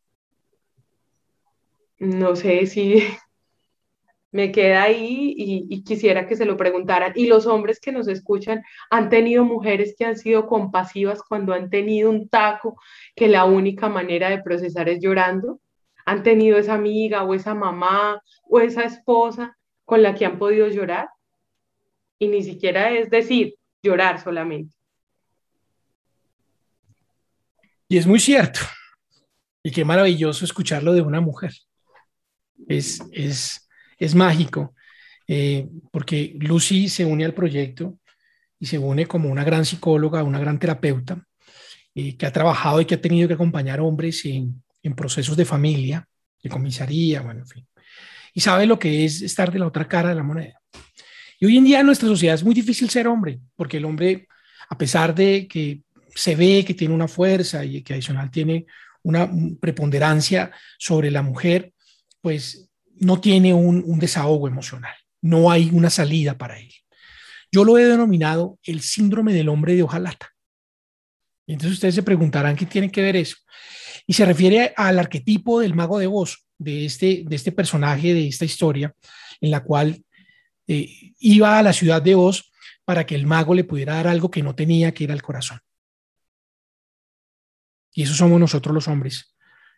No 1.98 2.34
sé 2.36 2.66
si 2.66 3.02
me 4.32 4.50
queda 4.50 4.84
ahí 4.84 5.34
y, 5.36 5.84
quisiera 5.84 6.26
que 6.26 6.36
se 6.36 6.46
lo 6.46 6.56
preguntaran. 6.56 7.12
Y 7.14 7.26
los 7.26 7.46
hombres 7.46 7.78
que 7.78 7.92
nos 7.92 8.08
escuchan 8.08 8.62
han 8.90 9.10
tenido 9.10 9.44
mujeres 9.44 9.94
que 9.96 10.06
han 10.06 10.16
sido 10.16 10.46
compasivas 10.46 11.22
cuando 11.22 11.52
han 11.52 11.68
tenido 11.68 12.10
un 12.10 12.28
taco 12.28 12.80
que 13.14 13.28
la 13.28 13.44
única 13.44 13.88
manera 13.90 14.30
de 14.30 14.42
procesar 14.42 14.88
es 14.88 15.00
llorando. 15.00 15.60
Han 16.06 16.22
tenido 16.22 16.56
esa 16.56 16.74
amiga 16.74 17.22
o 17.22 17.34
esa 17.34 17.54
mamá 17.54 18.22
o 18.44 18.60
esa 18.60 18.84
esposa 18.84 19.56
con 19.84 20.02
la 20.02 20.14
que 20.14 20.24
han 20.24 20.38
podido 20.38 20.66
llorar 20.68 21.08
y 22.18 22.28
ni 22.28 22.42
siquiera 22.42 22.90
es 22.90 23.10
decir, 23.10 23.54
llorar 23.82 24.18
solamente. 24.20 24.74
Y 27.88 27.98
es 27.98 28.06
muy 28.06 28.18
cierto. 28.18 28.60
Y 29.66 29.70
qué 29.73 29.85
maravilloso 29.85 30.44
escucharlo 30.44 30.92
de 30.92 31.02
una 31.02 31.20
mujer. 31.20 31.52
Es, 32.68 33.00
es, 33.12 33.68
es 33.99 34.14
mágico, 34.14 34.75
eh, 35.26 35.66
porque 35.90 36.37
Lucy 36.38 36.88
se 36.88 37.04
une 37.04 37.25
al 37.25 37.35
proyecto 37.35 37.99
y 38.61 38.66
se 38.66 38.78
une 38.78 39.06
como 39.06 39.28
una 39.28 39.42
gran 39.42 39.64
psicóloga, 39.64 40.23
una 40.23 40.38
gran 40.38 40.58
terapeuta, 40.58 41.26
eh, 41.94 42.16
que 42.16 42.26
ha 42.26 42.32
trabajado 42.32 42.80
y 42.80 42.85
que 42.85 42.94
ha 42.94 43.00
tenido 43.00 43.26
que 43.26 43.35
acompañar 43.35 43.80
hombres 43.80 44.25
en, 44.25 44.62
en 44.82 44.94
procesos 44.94 45.37
de 45.37 45.44
familia, 45.44 46.06
de 46.42 46.49
comisaría, 46.49 47.23
bueno, 47.23 47.40
en 47.40 47.46
fin 47.49 47.66
y 48.37 48.40
sabe 48.42 48.66
lo 48.66 48.78
que 48.78 49.06
es 49.06 49.23
estar 49.23 49.50
de 49.50 49.58
la 49.58 49.66
otra 49.66 49.88
cara 49.88 50.11
de 50.11 50.14
la 50.14 50.23
moneda. 50.23 50.61
Y 51.40 51.46
hoy 51.46 51.56
en 51.56 51.64
día 51.64 51.80
en 51.80 51.87
nuestra 51.87 52.06
sociedad 52.06 52.35
es 52.35 52.44
muy 52.44 52.54
difícil 52.54 52.90
ser 52.90 53.08
hombre, 53.08 53.40
porque 53.56 53.78
el 53.78 53.87
hombre, 53.87 54.28
a 54.68 54.76
pesar 54.76 55.14
de 55.14 55.49
que 55.49 55.80
se 56.14 56.37
ve 56.37 56.62
que 56.62 56.75
tiene 56.75 56.92
una 56.92 57.08
fuerza 57.08 57.64
y 57.64 57.82
que 57.82 57.94
adicional 57.94 58.30
tiene 58.30 58.66
una 59.06 59.30
preponderancia 59.60 60.50
sobre 60.78 61.12
la 61.12 61.22
mujer, 61.22 61.72
pues 62.20 62.68
no 62.96 63.20
tiene 63.20 63.54
un, 63.54 64.00
desahogo 64.00 64.48
emocional, 64.48 64.96
no 65.22 65.48
hay 65.48 65.70
una 65.72 65.90
salida 65.90 66.36
para 66.36 66.58
él. 66.58 66.72
Yo 67.52 67.64
lo 67.64 67.78
he 67.78 67.84
denominado 67.84 68.58
el 68.64 68.80
síndrome 68.80 69.32
del 69.32 69.48
hombre 69.48 69.76
de 69.76 69.84
hojalata. 69.84 70.34
Entonces 71.46 71.75
ustedes 71.75 71.94
se 71.94 72.02
preguntarán 72.02 72.56
qué 72.56 72.66
tiene 72.66 72.90
que 72.90 73.00
ver 73.00 73.14
eso. 73.14 73.36
Y 74.08 74.14
se 74.14 74.25
refiere 74.25 74.75
al 74.76 74.98
arquetipo 74.98 75.60
del 75.60 75.75
mago 75.75 76.00
de 76.00 76.08
Oz, 76.08 76.44
de 76.58 76.86
este, 76.86 77.22
de 77.25 77.36
este 77.36 77.52
personaje, 77.52 78.12
de 78.12 78.26
esta 78.26 78.44
historia, 78.44 78.92
en 79.40 79.52
la 79.52 79.62
cual 79.62 80.02
eh, 80.66 81.12
iba 81.20 81.60
a 81.60 81.62
la 81.62 81.72
ciudad 81.72 82.02
de 82.02 82.16
Oz 82.16 82.50
para 82.84 83.06
que 83.06 83.14
el 83.14 83.25
mago 83.25 83.54
le 83.54 83.62
pudiera 83.62 83.94
dar 83.94 84.08
algo 84.08 84.32
que 84.32 84.42
no 84.42 84.56
tenía, 84.56 84.92
que 84.92 85.04
era 85.04 85.14
el 85.14 85.22
corazón. 85.22 85.60
Y 87.96 88.02
eso 88.02 88.14
somos 88.14 88.38
nosotros 88.38 88.74
los 88.74 88.88
hombres. 88.88 89.34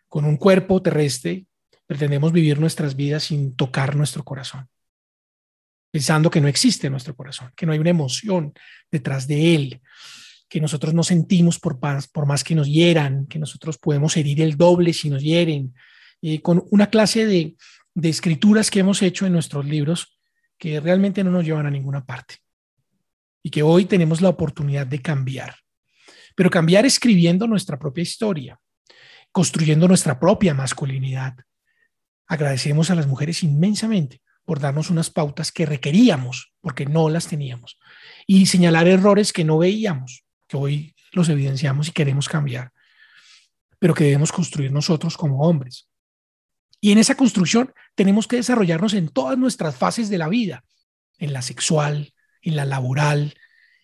Con 0.09 0.25
un 0.25 0.35
cuerpo 0.35 0.81
terrestre 0.81 1.45
pretendemos 1.87 2.33
vivir 2.33 2.59
nuestras 2.59 2.95
vidas 2.95 3.23
sin 3.23 3.55
tocar 3.55 3.95
nuestro 3.95 4.25
corazón, 4.25 4.67
pensando 5.89 6.29
que 6.29 6.41
no 6.41 6.49
existe 6.49 6.89
nuestro 6.89 7.15
corazón, 7.15 7.51
que 7.55 7.65
no 7.65 7.71
hay 7.71 7.79
una 7.79 7.91
emoción 7.91 8.53
detrás 8.91 9.25
de 9.25 9.55
él, 9.55 9.81
que 10.49 10.59
nosotros 10.59 10.93
no 10.93 11.01
sentimos 11.03 11.59
por, 11.59 11.79
por 11.79 12.25
más 12.25 12.43
que 12.43 12.55
nos 12.55 12.67
hieran, 12.67 13.25
que 13.25 13.39
nosotros 13.39 13.77
podemos 13.77 14.17
herir 14.17 14.41
el 14.41 14.57
doble 14.57 14.91
si 14.91 15.09
nos 15.09 15.23
hieren, 15.23 15.73
con 16.41 16.65
una 16.71 16.89
clase 16.89 17.25
de, 17.25 17.55
de 17.95 18.09
escrituras 18.09 18.69
que 18.69 18.81
hemos 18.81 19.01
hecho 19.01 19.25
en 19.25 19.31
nuestros 19.31 19.65
libros 19.65 20.19
que 20.57 20.81
realmente 20.81 21.23
no 21.23 21.31
nos 21.31 21.45
llevan 21.45 21.67
a 21.67 21.71
ninguna 21.71 22.05
parte 22.05 22.35
y 23.41 23.49
que 23.49 23.63
hoy 23.63 23.85
tenemos 23.85 24.19
la 24.19 24.27
oportunidad 24.27 24.85
de 24.85 25.01
cambiar. 25.01 25.55
Pero 26.39 26.49
cambiar 26.49 26.85
escribiendo 26.85 27.47
nuestra 27.47 27.77
propia 27.77 28.01
historia, 28.01 28.57
construyendo 29.29 29.89
nuestra 29.89 30.21
propia 30.21 30.53
masculinidad. 30.53 31.35
Agradecemos 32.27 32.89
a 32.89 32.95
las 32.95 33.07
mujeres 33.07 33.43
inmensamente 33.43 34.21
por 34.45 34.61
darnos 34.61 34.89
unas 34.89 35.09
pautas 35.09 35.51
que 35.51 35.65
requeríamos 35.65 36.53
porque 36.61 36.85
no 36.85 37.09
las 37.09 37.27
teníamos 37.27 37.77
y 38.25 38.45
señalar 38.45 38.87
errores 38.87 39.33
que 39.33 39.43
no 39.43 39.57
veíamos, 39.57 40.23
que 40.47 40.55
hoy 40.55 40.95
los 41.11 41.27
evidenciamos 41.27 41.89
y 41.89 41.91
queremos 41.91 42.29
cambiar, 42.29 42.71
pero 43.77 43.93
que 43.93 44.05
debemos 44.05 44.31
construir 44.31 44.71
nosotros 44.71 45.17
como 45.17 45.41
hombres. 45.41 45.89
Y 46.79 46.93
en 46.93 46.99
esa 46.99 47.15
construcción 47.15 47.73
tenemos 47.95 48.27
que 48.27 48.37
desarrollarnos 48.37 48.93
en 48.93 49.09
todas 49.09 49.37
nuestras 49.37 49.75
fases 49.75 50.07
de 50.07 50.17
la 50.17 50.29
vida, 50.29 50.63
en 51.17 51.33
la 51.33 51.41
sexual, 51.41 52.13
en 52.41 52.55
la 52.55 52.63
laboral, 52.63 53.33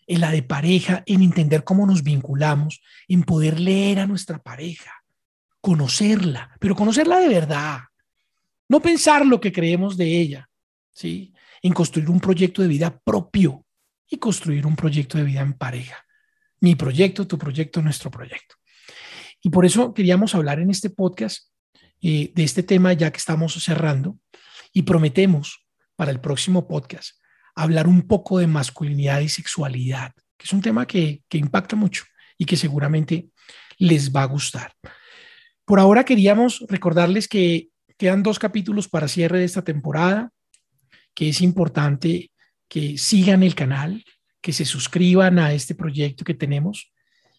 en 0.07 0.21
la 0.21 0.31
de 0.31 0.43
pareja, 0.43 1.03
en 1.05 1.21
entender 1.21 1.63
cómo 1.63 1.85
nos 1.85 2.03
vinculamos, 2.03 2.81
en 3.07 3.23
poder 3.23 3.59
leer 3.59 3.99
a 3.99 4.07
nuestra 4.07 4.41
pareja, 4.41 5.03
conocerla, 5.61 6.51
pero 6.59 6.75
conocerla 6.75 7.19
de 7.19 7.29
verdad, 7.29 7.79
no 8.69 8.81
pensar 8.81 9.25
lo 9.25 9.39
que 9.39 9.51
creemos 9.51 9.97
de 9.97 10.19
ella, 10.19 10.49
¿sí? 10.91 11.33
En 11.61 11.73
construir 11.73 12.09
un 12.09 12.19
proyecto 12.19 12.61
de 12.61 12.67
vida 12.67 12.99
propio 13.03 13.65
y 14.07 14.17
construir 14.17 14.65
un 14.65 14.75
proyecto 14.75 15.17
de 15.17 15.23
vida 15.23 15.41
en 15.41 15.53
pareja. 15.53 16.05
Mi 16.59 16.75
proyecto, 16.75 17.27
tu 17.27 17.37
proyecto, 17.37 17.81
nuestro 17.81 18.11
proyecto. 18.11 18.55
Y 19.41 19.49
por 19.49 19.65
eso 19.65 19.93
queríamos 19.93 20.35
hablar 20.35 20.59
en 20.59 20.69
este 20.69 20.89
podcast 20.89 21.49
eh, 22.01 22.31
de 22.33 22.43
este 22.43 22.63
tema 22.63 22.93
ya 22.93 23.11
que 23.11 23.17
estamos 23.17 23.53
cerrando 23.53 24.19
y 24.71 24.83
prometemos 24.83 25.65
para 25.95 26.11
el 26.11 26.19
próximo 26.19 26.67
podcast 26.67 27.17
hablar 27.55 27.87
un 27.87 28.03
poco 28.03 28.39
de 28.39 28.47
masculinidad 28.47 29.21
y 29.21 29.29
sexualidad, 29.29 30.11
que 30.37 30.45
es 30.45 30.53
un 30.53 30.61
tema 30.61 30.85
que, 30.85 31.23
que 31.29 31.37
impacta 31.37 31.75
mucho 31.75 32.03
y 32.37 32.45
que 32.45 32.57
seguramente 32.57 33.29
les 33.77 34.13
va 34.13 34.23
a 34.23 34.27
gustar. 34.27 34.73
Por 35.65 35.79
ahora 35.79 36.03
queríamos 36.03 36.63
recordarles 36.67 37.27
que 37.27 37.69
quedan 37.97 38.23
dos 38.23 38.37
capítulos 38.39 38.87
para 38.87 39.07
cierre 39.07 39.39
de 39.39 39.45
esta 39.45 39.63
temporada, 39.63 40.31
que 41.13 41.29
es 41.29 41.41
importante 41.41 42.31
que 42.67 42.97
sigan 42.97 43.41
el 43.41 43.55
canal, 43.55 44.03
que 44.41 44.53
se 44.53 44.65
suscriban 44.65 45.39
a 45.39 45.53
este 45.53 45.73
proyecto 45.73 46.23
que 46.23 46.33
tenemos 46.33 46.93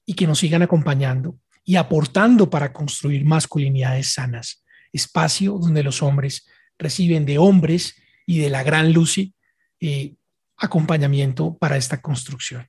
y 0.04 0.14
que 0.14 0.26
nos 0.26 0.38
sigan 0.38 0.62
acompañando 0.62 1.38
y 1.62 1.76
aportando 1.76 2.49
para 2.49 2.73
construir 2.73 3.25
masculinidades 3.25 4.14
sanas, 4.14 4.64
espacio 4.92 5.58
donde 5.58 5.82
los 5.82 6.02
hombres 6.02 6.49
reciben 6.78 7.26
de 7.26 7.38
hombres 7.38 7.94
y 8.26 8.38
de 8.38 8.50
la 8.50 8.62
gran 8.62 8.92
Lucy 8.92 9.35
eh, 9.80 10.14
acompañamiento 10.56 11.56
para 11.59 11.76
esta 11.76 12.00
construcción. 12.00 12.68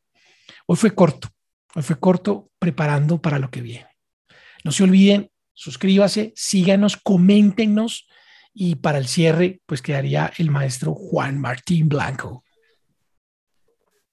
Hoy 0.65 0.75
fue 0.75 0.93
corto, 0.93 1.29
hoy 1.75 1.83
fue 1.83 1.99
corto 1.99 2.51
preparando 2.59 3.21
para 3.21 3.39
lo 3.39 3.49
que 3.49 3.61
viene. 3.61 3.87
No 4.63 4.71
se 4.71 4.83
olviden, 4.83 5.31
suscríbase, 5.53 6.33
síganos, 6.35 6.97
coméntenos 6.97 8.07
y 8.53 8.75
para 8.75 8.97
el 8.97 9.07
cierre 9.07 9.61
pues 9.65 9.81
quedaría 9.81 10.31
el 10.37 10.51
maestro 10.51 10.93
Juan 10.93 11.39
Martín 11.39 11.87
Blanco. 11.87 12.43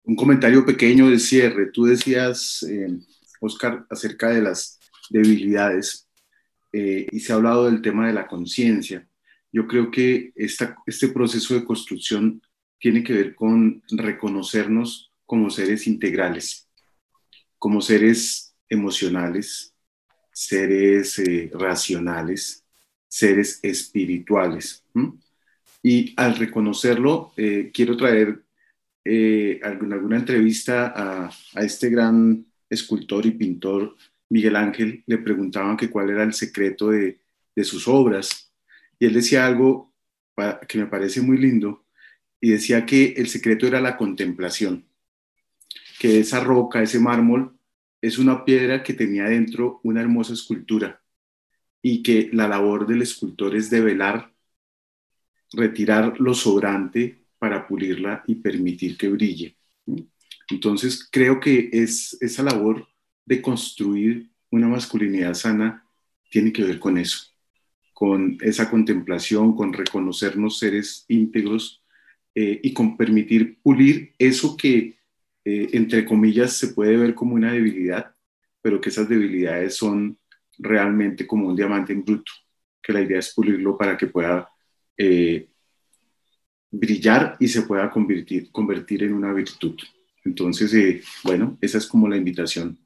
Un 0.04 0.16
comentario 0.16 0.64
pequeño 0.66 1.08
de 1.08 1.18
cierre. 1.18 1.70
Tú 1.72 1.86
decías, 1.86 2.62
eh, 2.62 2.88
Oscar, 3.40 3.86
acerca 3.90 4.28
de 4.28 4.42
las 4.42 4.78
debilidades 5.10 6.08
eh, 6.72 7.06
y 7.10 7.20
se 7.20 7.32
ha 7.32 7.36
hablado 7.36 7.66
del 7.66 7.80
tema 7.80 8.06
de 8.06 8.12
la 8.12 8.26
conciencia. 8.26 9.08
Yo 9.50 9.66
creo 9.66 9.90
que 9.90 10.32
este 10.34 11.08
proceso 11.08 11.54
de 11.54 11.64
construcción 11.64 12.42
tiene 12.84 13.02
que 13.02 13.14
ver 13.14 13.34
con 13.34 13.82
reconocernos 13.88 15.10
como 15.24 15.48
seres 15.48 15.86
integrales, 15.86 16.68
como 17.58 17.80
seres 17.80 18.54
emocionales, 18.68 19.74
seres 20.30 21.18
eh, 21.18 21.50
racionales, 21.54 22.62
seres 23.08 23.58
espirituales. 23.62 24.84
Y 25.82 26.12
al 26.18 26.36
reconocerlo, 26.36 27.32
eh, 27.38 27.70
quiero 27.72 27.96
traer 27.96 28.44
eh, 29.02 29.60
alguna, 29.62 30.18
entrevista 30.18 30.92
a, 30.94 31.62
este 31.64 31.88
gran 31.88 32.44
escultor 32.68 33.24
y 33.24 33.30
pintor 33.30 33.96
Miguel 34.28 34.56
Ángel, 34.56 35.02
le 35.06 35.16
preguntaban 35.16 35.78
que 35.78 35.88
cuál 35.88 36.10
era 36.10 36.22
el 36.22 36.34
secreto 36.34 36.90
de 36.90 37.18
sus 37.64 37.88
obras. 37.88 38.52
Y 38.98 39.06
él 39.06 39.14
decía 39.14 39.46
algo 39.46 39.90
que 40.68 40.76
me 40.76 40.86
parece 40.86 41.22
muy 41.22 41.38
lindo, 41.38 41.83
y 42.44 42.50
decía 42.50 42.84
que 42.84 43.14
el 43.16 43.28
secreto 43.28 43.66
era 43.66 43.80
la 43.80 43.96
contemplación, 43.96 44.86
que 45.98 46.20
esa 46.20 46.40
roca, 46.40 46.82
ese 46.82 47.00
mármol, 47.00 47.58
es 48.02 48.18
una 48.18 48.44
piedra 48.44 48.82
que 48.82 48.92
tenía 48.92 49.24
dentro 49.24 49.80
una 49.82 50.02
hermosa 50.02 50.34
escultura 50.34 51.02
y 51.80 52.02
que 52.02 52.28
la 52.34 52.46
labor 52.46 52.86
del 52.86 53.00
escultor 53.00 53.56
es 53.56 53.70
develar, 53.70 54.34
retirar 55.54 56.20
lo 56.20 56.34
sobrante 56.34 57.24
para 57.38 57.66
pulirla 57.66 58.22
y 58.26 58.34
permitir 58.34 58.98
que 58.98 59.08
brille. 59.08 59.56
Entonces 60.50 61.08
creo 61.10 61.40
que 61.40 61.70
es 61.72 62.14
esa 62.20 62.42
labor 62.42 62.86
de 63.24 63.40
construir 63.40 64.28
una 64.50 64.68
masculinidad 64.68 65.32
sana 65.32 65.88
tiene 66.28 66.52
que 66.52 66.62
ver 66.62 66.78
con 66.78 66.98
eso, 66.98 67.24
con 67.94 68.36
esa 68.42 68.68
contemplación, 68.68 69.56
con 69.56 69.72
reconocernos 69.72 70.58
seres 70.58 71.06
íntegros 71.08 71.80
eh, 72.34 72.60
y 72.62 72.72
con 72.72 72.96
permitir 72.96 73.58
pulir 73.62 74.14
eso 74.18 74.56
que 74.56 74.96
eh, 75.44 75.68
entre 75.72 76.04
comillas, 76.06 76.54
se 76.54 76.68
puede 76.68 76.96
ver 76.96 77.14
como 77.14 77.34
una 77.34 77.52
debilidad, 77.52 78.14
pero 78.62 78.80
que 78.80 78.88
esas 78.88 79.08
debilidades 79.08 79.76
son 79.76 80.18
realmente 80.58 81.26
como 81.26 81.48
un 81.48 81.56
diamante 81.56 81.92
en 81.92 82.04
bruto, 82.04 82.32
que 82.82 82.92
la 82.92 83.02
idea 83.02 83.18
es 83.18 83.34
pulirlo 83.34 83.76
para 83.76 83.96
que 83.96 84.06
pueda 84.06 84.48
eh, 84.96 85.48
brillar 86.70 87.36
y 87.38 87.48
se 87.48 87.62
pueda 87.62 87.90
convertir, 87.90 88.50
convertir 88.50 89.02
en 89.02 89.12
una 89.12 89.32
virtud. 89.32 89.76
Entonces, 90.24 91.04
bueno, 91.22 91.58
esa 91.60 91.78
es 91.78 91.86
como 91.86 92.08
la 92.08 92.16
invitación 92.16 92.78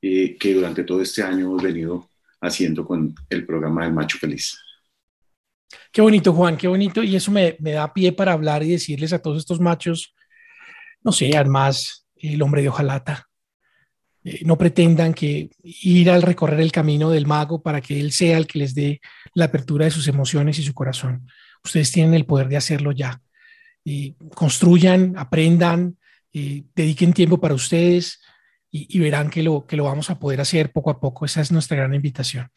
que 0.00 0.52
durante 0.54 0.84
todo 0.84 1.00
este 1.00 1.22
año 1.22 1.46
hemos 1.46 1.62
venido 1.62 2.10
haciendo 2.42 2.84
con 2.84 3.14
el 3.30 3.46
programa 3.46 3.84
del 3.84 3.94
Macho 3.94 4.18
Feliz. 4.18 4.58
Qué 5.92 6.00
bonito, 6.00 6.32
Juan, 6.32 6.56
qué 6.56 6.68
bonito. 6.68 7.02
Y 7.02 7.16
eso 7.16 7.30
me, 7.30 7.56
me 7.60 7.72
da 7.72 7.92
pie 7.92 8.12
para 8.12 8.32
hablar 8.32 8.62
y 8.62 8.70
decirles 8.70 9.12
a 9.12 9.20
todos 9.20 9.38
estos 9.38 9.60
machos, 9.60 10.14
no 11.02 11.12
sé, 11.12 11.36
además, 11.36 12.06
el 12.16 12.42
hombre 12.42 12.62
de 12.62 12.68
hojalata. 12.68 13.28
Eh, 14.24 14.40
no 14.44 14.56
pretendan 14.56 15.12
que 15.12 15.50
ir 15.62 16.10
al 16.10 16.22
recorrer 16.22 16.60
el 16.60 16.72
camino 16.72 17.10
del 17.10 17.26
mago 17.26 17.62
para 17.62 17.80
que 17.80 18.00
él 18.00 18.10
sea 18.10 18.38
el 18.38 18.46
que 18.46 18.58
les 18.58 18.74
dé 18.74 19.00
la 19.34 19.46
apertura 19.46 19.84
de 19.84 19.90
sus 19.90 20.08
emociones 20.08 20.58
y 20.58 20.62
su 20.62 20.72
corazón. 20.72 21.26
Ustedes 21.62 21.92
tienen 21.92 22.14
el 22.14 22.24
poder 22.24 22.48
de 22.48 22.56
hacerlo 22.56 22.92
ya. 22.92 23.20
Y 23.84 24.14
construyan, 24.34 25.14
aprendan, 25.18 25.98
dediquen 26.32 27.12
tiempo 27.12 27.38
para 27.38 27.54
ustedes 27.54 28.20
y, 28.70 28.98
verán 28.98 29.30
que 29.30 29.42
lo, 29.42 29.66
que 29.66 29.76
lo 29.76 29.84
vamos 29.84 30.10
a 30.10 30.18
poder 30.18 30.40
hacer 30.40 30.72
poco 30.72 30.90
a 30.90 30.98
poco. 30.98 31.26
Esa 31.26 31.42
es 31.42 31.52
nuestra 31.52 31.76
gran 31.76 31.94
invitación. 31.94 32.48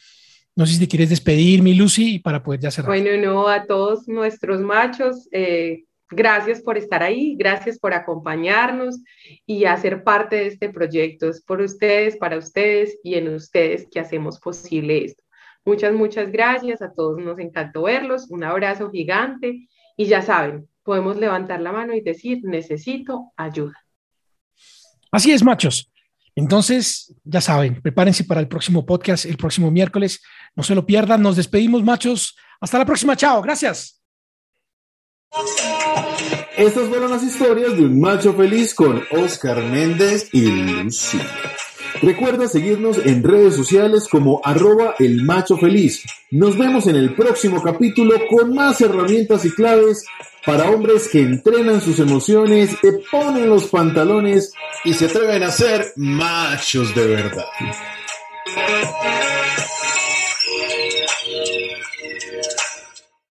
No 0.57 0.65
sé 0.65 0.73
si 0.73 0.79
te 0.79 0.87
quieres 0.89 1.09
despedir, 1.09 1.61
mi 1.61 1.73
Lucy, 1.73 2.19
para 2.19 2.43
poder 2.43 2.59
ya 2.59 2.71
cerrar. 2.71 2.89
Bueno, 2.89 3.15
no, 3.25 3.47
a 3.47 3.65
todos 3.65 4.07
nuestros 4.07 4.59
machos, 4.59 5.29
eh, 5.31 5.85
Gracias 6.09 6.61
por 6.61 6.77
estar 6.77 7.03
ahí, 7.03 7.35
gracias 7.35 7.77
por 7.79 7.93
acompañarnos 7.93 9.01
y 9.45 9.65
hacer 9.65 10.05
parte 10.05 10.37
de 10.37 10.47
este 10.47 10.69
proyecto. 10.69 11.27
Es 11.27 11.41
por 11.41 11.59
ustedes, 11.59 12.15
para 12.15 12.37
ustedes 12.37 12.97
y 13.03 13.15
en 13.15 13.33
ustedes 13.33 13.87
que 13.91 13.99
hacemos 13.99 14.39
posible 14.39 15.03
esto. 15.03 15.23
Muchas, 15.65 15.93
muchas 15.93 16.31
gracias. 16.31 16.81
A 16.81 16.93
todos 16.93 17.19
nos 17.19 17.39
encantó 17.39 17.83
verlos. 17.83 18.29
Un 18.29 18.45
abrazo 18.45 18.89
gigante 18.89 19.67
y 19.97 20.05
ya 20.05 20.21
saben, 20.21 20.69
podemos 20.83 21.17
levantar 21.17 21.59
la 21.59 21.73
mano 21.73 21.93
y 21.93 21.99
decir, 21.99 22.39
necesito 22.43 23.33
ayuda. 23.35 23.75
Así 25.11 25.33
es, 25.33 25.43
machos. 25.43 25.91
Entonces, 26.37 27.13
ya 27.25 27.41
saben, 27.41 27.81
prepárense 27.81 28.23
para 28.23 28.39
el 28.39 28.47
próximo 28.47 28.85
podcast 28.85 29.25
el 29.25 29.35
próximo 29.35 29.71
miércoles. 29.71 30.21
No 30.57 30.63
se 30.63 30.75
lo 30.75 30.85
pierdan. 30.85 31.21
Nos 31.21 31.37
despedimos, 31.37 31.83
machos. 31.83 32.35
Hasta 32.59 32.79
la 32.79 32.85
próxima. 32.85 33.15
Chao. 33.15 33.41
Gracias. 33.41 34.01
Estas 36.57 36.89
fueron 36.89 37.11
las 37.11 37.23
historias 37.23 37.77
de 37.77 37.85
un 37.85 38.01
macho 38.01 38.33
feliz 38.33 38.73
con 38.73 39.03
Oscar 39.11 39.63
Méndez 39.63 40.29
y 40.33 40.41
Lucy. 40.41 41.19
Recuerda 42.01 42.47
seguirnos 42.47 42.97
en 42.97 43.23
redes 43.23 43.55
sociales 43.55 44.07
como 44.09 44.41
arroba 44.43 44.95
el 44.99 45.23
macho 45.23 45.57
feliz. 45.57 46.03
Nos 46.31 46.57
vemos 46.57 46.87
en 46.87 46.95
el 46.95 47.15
próximo 47.15 47.61
capítulo 47.61 48.15
con 48.29 48.53
más 48.53 48.81
herramientas 48.81 49.45
y 49.45 49.51
claves 49.51 50.05
para 50.45 50.69
hombres 50.69 51.09
que 51.09 51.21
entrenan 51.21 51.81
sus 51.81 51.99
emociones, 51.99 52.75
que 52.81 52.93
ponen 53.11 53.49
los 53.49 53.65
pantalones 53.65 54.53
y 54.83 54.93
se 54.93 55.05
atreven 55.05 55.43
a 55.43 55.51
ser 55.51 55.93
machos 55.95 56.95
de 56.95 57.07
verdad. 57.07 57.45